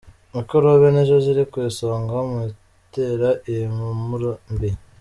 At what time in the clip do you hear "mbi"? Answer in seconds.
4.53-4.69